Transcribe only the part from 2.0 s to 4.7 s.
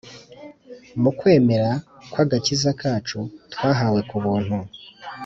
kw’agakiza kacu twahawe kubuntu